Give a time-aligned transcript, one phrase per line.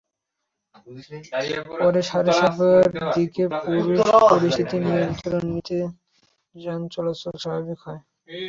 [1.73, 2.85] পরে সাড়ে সাতটার
[3.15, 3.85] দিকে পুলিশ
[4.31, 5.79] পরিস্থিতির নিয়ন্ত্রণ নিলে
[6.55, 8.01] যান চলাচল স্বাভাবিক হয়।